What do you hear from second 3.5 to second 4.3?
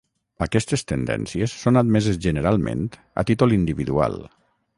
individual.